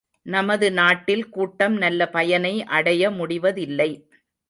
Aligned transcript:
நமது 0.25 0.67
நாட்டில் 0.71 1.29
கூட்டம் 1.29 1.77
நல்ல 1.77 2.09
பயனை 2.09 2.53
அடையமுடிவதில்லை. 2.71 3.91